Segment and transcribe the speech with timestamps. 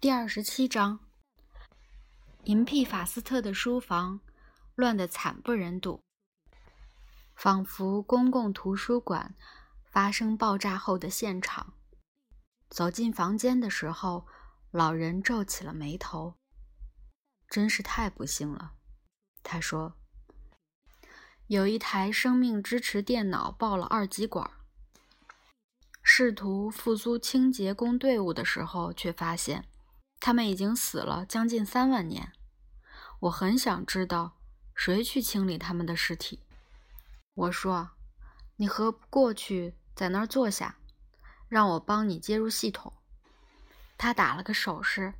[0.00, 0.98] 第二十七章，
[2.44, 4.20] 银屁法斯特的书房
[4.74, 6.00] 乱得惨不忍睹，
[7.34, 9.34] 仿佛公共图书馆
[9.84, 11.74] 发生爆炸后的现场。
[12.70, 14.26] 走进房间的时候，
[14.70, 16.34] 老人皱起了眉头。
[17.46, 18.72] 真是太不幸了，
[19.42, 19.98] 他说。
[21.48, 24.50] 有一台生命支持电脑爆了二极管。
[26.02, 29.66] 试图复苏清洁工队伍的时候，却发现。
[30.20, 32.32] 他们已经死了将近三万年，
[33.20, 34.36] 我很想知道
[34.74, 36.40] 谁去清理他们的尸体。
[37.34, 37.92] 我说
[38.56, 40.76] ：“你何不过去，在那儿坐下，
[41.48, 42.92] 让我帮你接入系统？”
[43.96, 45.14] 他打了个手势，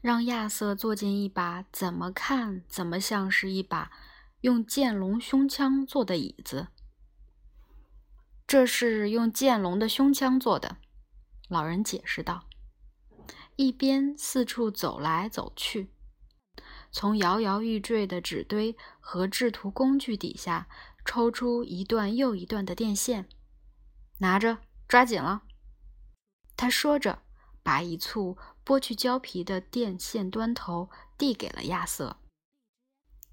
[0.00, 3.92] 让亚瑟坐进一把怎么看怎么像是一把
[4.40, 6.68] 用剑龙胸腔做的椅子。
[8.46, 10.78] 这是用剑龙的胸腔做的，
[11.48, 12.47] 老人解释道。
[13.58, 15.92] 一边四处走来走去，
[16.92, 20.68] 从摇摇欲坠的纸堆和制图工具底下
[21.04, 23.28] 抽出一段又一段的电线，
[24.18, 25.42] 拿着，抓紧了。
[26.56, 27.24] 他说着，
[27.64, 32.20] 把一簇剥去胶皮的电线端头递给了亚瑟。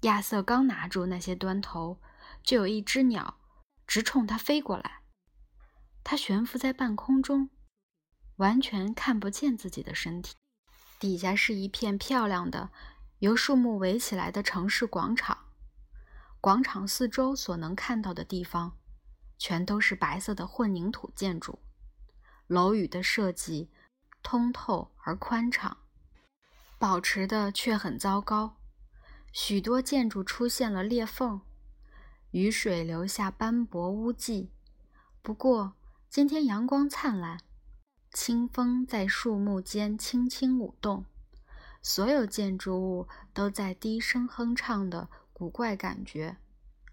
[0.00, 2.00] 亚瑟刚拿住那些端头，
[2.42, 3.38] 就有一只鸟
[3.86, 5.02] 直冲他飞过来，
[6.02, 7.48] 它悬浮在半空中。
[8.36, 10.34] 完全看不见自己的身体，
[10.98, 12.70] 底下是一片漂亮的、
[13.20, 15.38] 由树木围起来的城市广场。
[16.40, 18.76] 广场四周所能看到的地方，
[19.38, 21.58] 全都是白色的混凝土建筑。
[22.46, 23.70] 楼宇的设计
[24.22, 25.78] 通透而宽敞，
[26.78, 28.56] 保持的却很糟糕。
[29.32, 31.40] 许多建筑出现了裂缝，
[32.30, 34.52] 雨水留下斑驳污迹。
[35.22, 35.74] 不过
[36.08, 37.40] 今天阳光灿烂。
[38.12, 41.04] 清风在树木间轻轻舞动，
[41.82, 46.38] 所有建筑物都在低声哼唱的古怪感觉，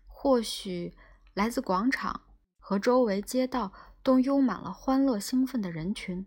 [0.06, 0.94] 或许
[1.34, 2.22] 来自广场
[2.60, 3.72] 和周围街道
[4.04, 6.26] 都拥满了欢乐兴奋的人群。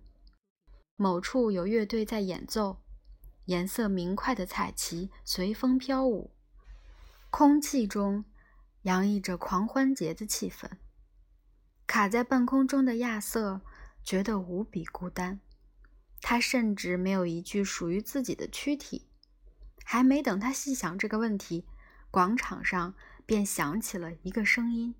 [0.96, 2.78] 某处有乐队在演奏，
[3.44, 6.30] 颜色明快的彩旗随风飘舞，
[7.28, 8.24] 空气中
[8.82, 10.70] 洋溢着狂欢节的气氛。
[11.86, 13.60] 卡在半空中的亚瑟。
[14.06, 15.40] 觉得无比孤单，
[16.20, 19.08] 他甚至没有一具属于自己的躯体。
[19.84, 21.66] 还没等他细想这个问题，
[22.12, 22.94] 广场上
[23.26, 24.94] 便响起了一个声音。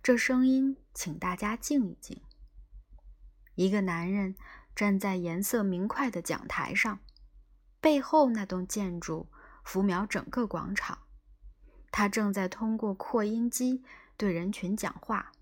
[0.00, 2.22] 这声音请大家静一静。
[3.56, 4.36] 一个男人
[4.76, 7.00] 站在颜色明快的讲台上，
[7.80, 9.28] 背后那栋建筑
[9.64, 11.00] 浮描整个广场。
[11.90, 13.82] 他正在通过扩音机
[14.16, 15.32] 对人群讲话。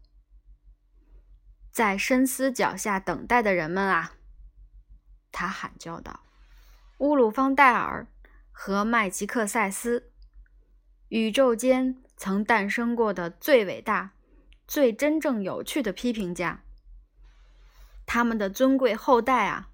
[1.74, 4.12] 在深思脚下等待的人们啊，
[5.32, 6.20] 他喊叫道
[6.98, 8.06] ：“乌鲁方戴尔
[8.52, 10.12] 和麦吉克塞斯，
[11.08, 14.12] 宇宙间曾诞生过的最伟大、
[14.68, 16.62] 最真正有趣的批评家，
[18.06, 19.70] 他们的尊贵后代啊！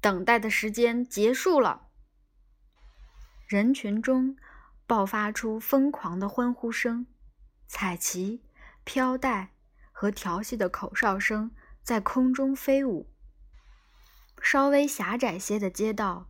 [0.00, 1.86] 等待的时间结束了。”
[3.46, 4.36] 人群中
[4.88, 7.06] 爆发出疯狂的欢呼声，
[7.68, 8.42] 彩旗
[8.82, 9.52] 飘带。
[9.98, 11.50] 和调戏的口哨声
[11.82, 13.10] 在空中飞舞。
[14.42, 16.28] 稍微狭窄些的街道，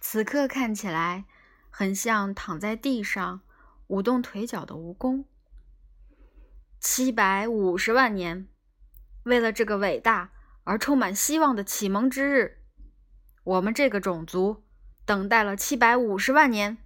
[0.00, 1.24] 此刻看起来
[1.70, 3.40] 很像躺在地上
[3.88, 5.24] 舞动腿脚的蜈蚣。
[6.78, 8.46] 七百五十万年，
[9.24, 10.30] 为了这个伟大
[10.62, 12.62] 而充满希望的启蒙之日，
[13.42, 14.62] 我们这个种族
[15.04, 16.78] 等待了七百五十万年。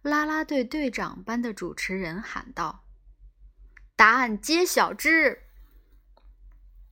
[0.00, 2.82] 啦啦队队长般的主持人喊道。
[4.02, 5.44] 答案揭晓之，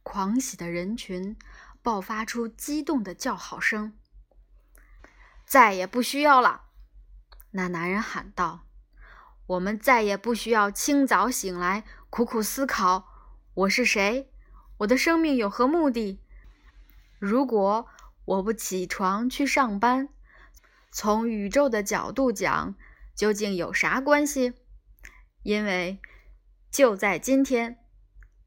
[0.05, 1.37] 狂喜的人群
[1.83, 3.99] 爆发出激动的叫好声。
[5.45, 6.67] 再也不需要了，
[7.51, 8.65] 那男人喊道
[9.49, 13.09] ：“我们再也不需要清早醒来苦苦思考
[13.55, 14.31] 我是谁，
[14.77, 16.21] 我的生命有何目的。
[17.19, 17.89] 如果
[18.25, 20.09] 我不起床去上班，
[20.93, 22.77] 从宇宙的角度讲，
[23.17, 24.53] 究竟有啥关系？
[25.43, 25.99] 因为。”
[26.71, 27.79] 就在今天，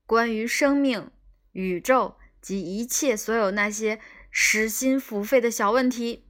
[0.06, 1.12] 关于生命、
[1.52, 4.00] 宇宙及一切所有那些
[4.32, 6.26] 失心付费的小问题，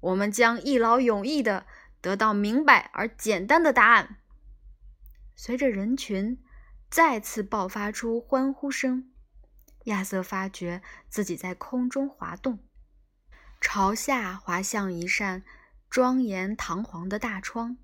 [0.00, 1.64] 我们将一劳永逸的
[2.02, 4.18] 得到明白而简单的答案。
[5.34, 6.44] 随着人群
[6.90, 9.10] 再次爆发出欢呼声，
[9.84, 12.58] 亚瑟发觉自己在空中滑动，
[13.62, 15.42] 朝下滑向一扇
[15.88, 17.78] 庄严堂皇的大窗。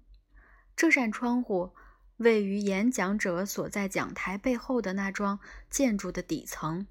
[0.76, 1.74] 这扇窗户。
[2.18, 6.86] 位于演讲者所在讲台背后的那幢建筑的底层，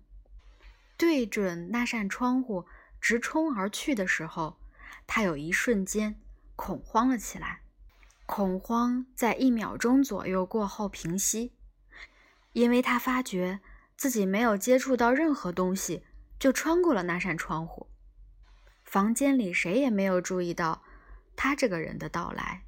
[0.97, 2.65] 对准那扇窗户
[3.01, 4.57] 直冲而去的时候，
[5.07, 6.19] 他有一瞬间
[6.55, 7.61] 恐慌了起来。
[8.27, 11.53] 恐慌在一秒钟左右过后平息，
[12.53, 13.59] 因为他发觉
[13.95, 16.03] 自己没有接触到任何东西，
[16.39, 17.87] 就穿过了那扇窗户。
[18.83, 20.83] 房间里谁也没有注意到
[21.35, 22.63] 他这个人的到来，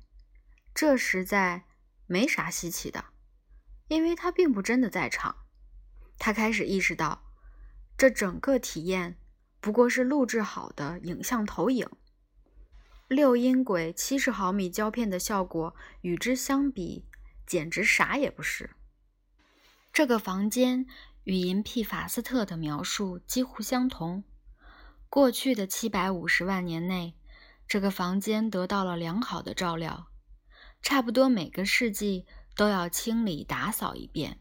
[0.75, 1.63] 这时在
[2.07, 3.06] 没啥稀奇的，
[3.88, 5.36] 因为他并不真的在场。
[6.18, 7.24] 他开始意识到，
[7.95, 9.19] 这整个体验
[9.59, 11.88] 不过是录制好的影像投影。
[13.07, 17.06] 六音轨七十毫米胶片的效果与之相比，
[17.45, 18.71] 简直啥也不是。
[19.94, 20.86] 这个房间
[21.24, 24.24] 与银屁法斯特的描述几乎相同。
[25.10, 27.15] 过去的七百五十万年内，
[27.68, 30.07] 这个房间得到了良好的照料，
[30.81, 32.25] 差不多每个世纪
[32.56, 34.39] 都要清理打扫一遍。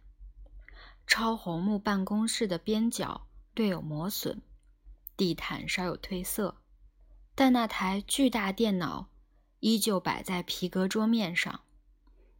[1.06, 4.40] 超红木办公室的边角略有磨损，
[5.16, 6.56] 地毯稍有褪色。
[7.34, 9.08] 但那台巨大电脑
[9.60, 11.60] 依旧摆在皮革桌面上，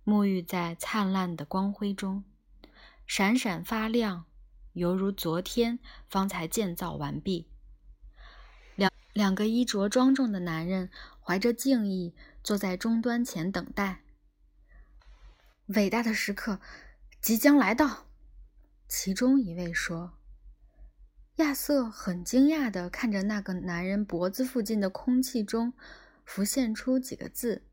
[0.05, 2.25] 沐浴在灿烂的光辉中，
[3.07, 4.25] 闪闪发亮，
[4.73, 5.79] 犹如昨天
[6.09, 7.47] 方才建造完毕。
[8.75, 10.91] 两两个衣着庄重的男人
[11.21, 12.15] 怀着敬意
[12.47, 14.03] 坐在终端前等待。
[15.75, 16.61] 伟大的时刻
[17.21, 18.07] 即将来到，
[18.87, 20.17] 其中一位说。
[21.39, 25.73] 亚瑟很惊讶地看着那个男人脖子附近的空气中
[26.25, 27.65] 浮现出几个字，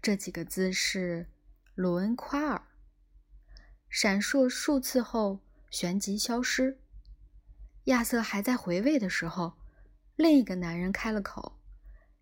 [0.00, 1.26] 这几个字是
[1.76, 2.62] “鲁恩夸尔”，
[3.90, 5.40] 闪烁数次后
[5.70, 6.78] 旋即消失。
[7.84, 9.52] 亚瑟还在回味的时候，
[10.16, 11.60] 另一个男人开了口，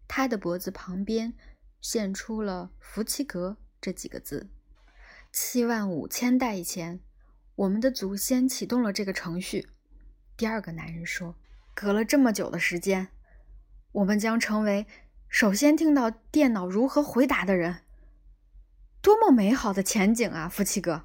[0.08, 1.32] 他的脖子旁边
[1.80, 4.50] 献出了“福奇格”这几个字。
[5.32, 7.00] 七万五千代以前，
[7.54, 9.68] 我们的祖先启动了这个程序。
[10.36, 11.36] 第二个男人说
[11.74, 13.08] ：“隔了这么久的时间，
[13.92, 14.86] 我们将成为
[15.28, 17.82] 首先听到电脑如何回答的人。
[19.02, 21.04] 多么美好的前景啊，夫妻格！”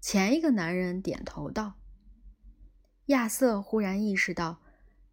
[0.00, 1.74] 前一个男人点头道。
[3.06, 4.60] 亚瑟忽然意识到，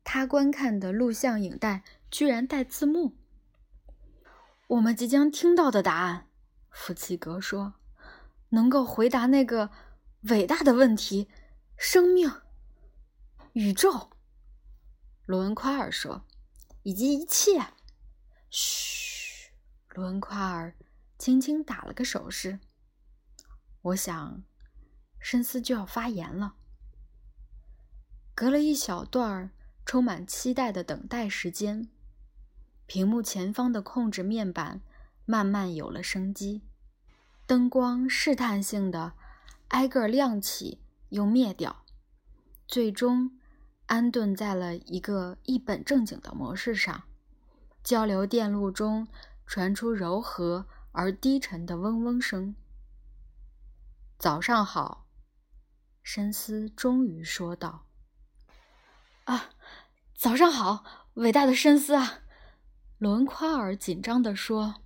[0.04, 3.19] 他观看的录像影带居然带字幕。
[4.70, 6.28] 我们即将听到的答案，
[6.70, 7.74] 夫妻哥说
[8.50, 9.72] ：“能够回答那个
[10.30, 11.28] 伟大的问题——
[11.76, 12.32] 生命。”
[13.54, 14.12] 宇宙，
[15.26, 16.24] 罗恩夸尔说
[16.84, 17.74] ：“以及一切。”
[18.52, 19.50] 嘘，
[19.96, 20.76] 罗恩夸尔
[21.18, 22.60] 轻轻打了个手势。
[23.82, 24.44] 我想，
[25.20, 26.54] 深思就要发言了。
[28.36, 29.50] 隔了一小段儿
[29.84, 31.90] 充满期待的等待时间，
[32.90, 34.82] 屏幕前方的控制面板
[35.24, 36.64] 慢慢有了生机，
[37.46, 39.14] 灯光试探性的
[39.68, 41.86] 挨个亮起又灭掉，
[42.68, 43.38] 最终。
[43.86, 47.04] 安顿在了一个一本正经的模式上，
[47.84, 49.08] 交流电路中
[49.46, 52.56] 传出柔和而低沉的嗡嗡声。
[54.18, 55.06] 早上好，
[56.02, 57.86] 深思终于说道
[59.26, 59.50] ：“啊，
[60.16, 60.84] 早上好，
[61.16, 62.22] 伟大的深思啊！”
[63.00, 64.84] 伦夸尔紧张地说：“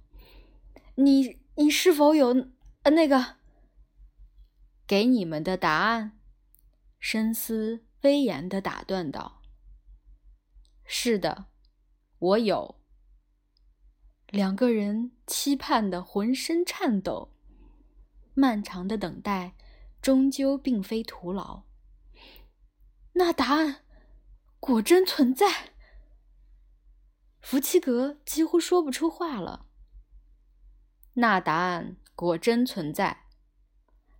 [0.95, 2.47] 你你是否有
[2.83, 3.35] 呃那个
[4.87, 6.17] 给你们的答案？”
[6.97, 7.83] 深思。
[8.03, 9.41] 威严的打断道
[10.83, 11.45] ：“是的，
[12.19, 12.75] 我有。”
[14.27, 17.31] 两个人期盼的浑身颤抖。
[18.33, 19.55] 漫长的等待
[20.01, 21.63] 终究并非徒劳。
[23.13, 23.85] 那答案
[24.59, 25.72] 果真存在？
[27.43, 29.67] 福奇格几乎说不出话了。
[31.15, 33.25] 那答案果真存在，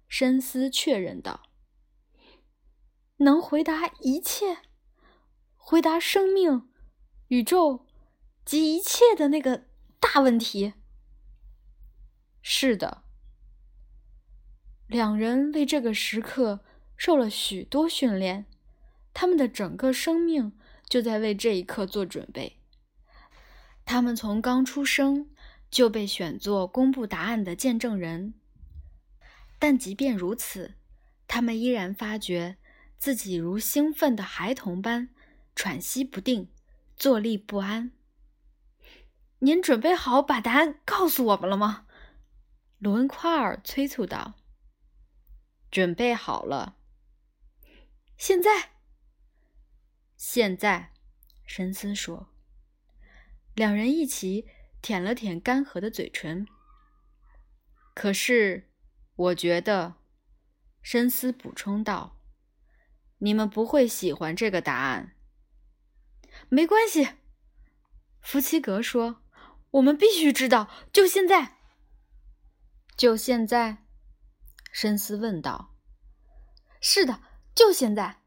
[0.10, 1.44] 深思确认道。
[3.18, 4.58] 能回答一切，
[5.56, 6.70] 回答生命、
[7.30, 7.88] 宇宙
[8.44, 9.68] 及一切的那个
[10.02, 10.74] 大问题。
[12.42, 13.06] 是的，
[14.86, 16.66] 两人为这个时刻
[16.98, 18.46] 受了许多训练，
[19.14, 22.60] 他们的整个生命就在为这一刻做准备。
[23.86, 25.30] 他们从刚出生
[25.70, 28.34] 就被选作公布答案的见证人，
[29.60, 30.76] 但即便如此，
[31.28, 32.58] 他们依然发觉。
[32.98, 35.10] 自己如兴奋的孩童般
[35.54, 36.48] 喘息不定，
[36.96, 37.92] 坐立不安。
[39.40, 41.86] 您准备好把答案告诉我们了吗？
[42.80, 44.36] 罗恩夸尔催促道。
[45.70, 46.78] 准备好了。
[48.18, 48.70] 现在？
[50.16, 50.94] 现在？
[51.46, 52.33] 神思说。
[53.54, 54.48] 两人一起
[54.82, 56.48] 舔了舔干涸的嘴唇。
[57.94, 58.72] 可是，
[59.16, 59.96] 我觉得，
[60.82, 62.20] 深思补充道。
[63.20, 65.16] 你们不会喜欢这个答案。
[66.50, 67.08] 没关系。
[68.20, 69.22] 福奇格说
[69.72, 71.58] ：“我们必须知道，就现在。”
[72.98, 73.86] 就现在，
[74.72, 75.76] 深思问道
[76.82, 77.22] ：“是的，
[77.56, 78.22] 就现在。”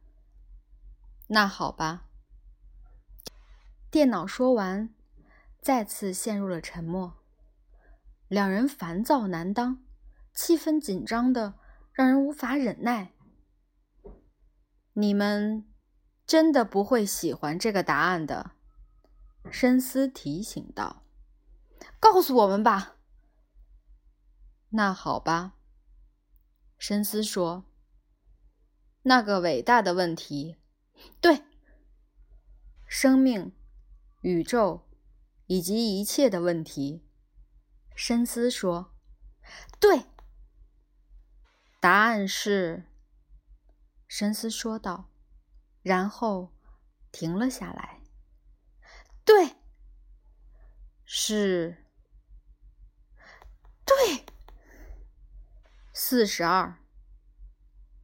[1.28, 2.08] 那好吧。
[3.90, 4.94] 电脑说完，
[5.66, 7.24] 再次陷入了沉默。
[8.28, 9.84] 两人烦躁难当，
[10.32, 11.54] 气氛紧张的
[11.92, 13.14] 让人无法忍耐。
[14.92, 15.66] 你们
[16.24, 18.52] 真的不会喜欢这个答案的，
[19.50, 21.02] 深思提醒道
[21.98, 22.98] ：“告诉我们吧。”
[24.70, 25.56] 那好吧，
[26.78, 27.64] 深思说
[29.02, 30.58] ：“那个伟大的问题，
[31.20, 31.42] 对，
[32.86, 33.52] 生命、
[34.20, 34.85] 宇宙
[35.46, 37.04] 以及一切的问题。”
[37.94, 38.94] 深思说
[39.80, 40.06] ：“对。”
[41.80, 42.84] 答案是。
[44.08, 45.10] 深思说道，
[45.82, 46.52] 然后
[47.10, 48.00] 停了下来。
[49.24, 49.56] 对，
[51.04, 51.84] 是，
[53.84, 54.24] 对，
[55.92, 56.78] 四十二。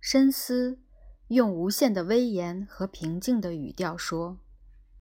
[0.00, 0.82] 深思
[1.28, 4.41] 用无限的威严和平静的语调说。